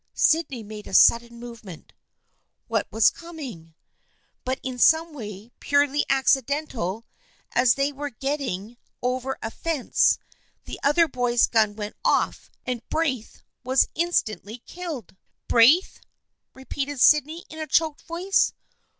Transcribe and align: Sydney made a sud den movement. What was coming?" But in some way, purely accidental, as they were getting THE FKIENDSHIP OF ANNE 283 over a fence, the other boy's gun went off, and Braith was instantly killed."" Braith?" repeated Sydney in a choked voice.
Sydney 0.15 0.63
made 0.63 0.87
a 0.87 0.95
sud 0.95 1.21
den 1.21 1.39
movement. 1.39 1.93
What 2.67 2.91
was 2.91 3.11
coming?" 3.11 3.75
But 4.43 4.59
in 4.63 4.79
some 4.79 5.13
way, 5.13 5.51
purely 5.59 6.07
accidental, 6.09 7.05
as 7.51 7.75
they 7.75 7.91
were 7.93 8.09
getting 8.09 8.47
THE 8.47 8.55
FKIENDSHIP 8.55 8.57
OF 8.63 8.65
ANNE 9.13 9.19
283 9.21 9.29
over 9.29 9.37
a 9.43 9.51
fence, 9.51 10.19
the 10.65 10.79
other 10.81 11.07
boy's 11.07 11.45
gun 11.45 11.75
went 11.75 11.97
off, 12.03 12.49
and 12.65 12.81
Braith 12.89 13.43
was 13.63 13.89
instantly 13.93 14.63
killed."" 14.65 15.15
Braith?" 15.47 15.99
repeated 16.55 16.99
Sydney 16.99 17.45
in 17.51 17.59
a 17.59 17.67
choked 17.67 18.01
voice. 18.01 18.53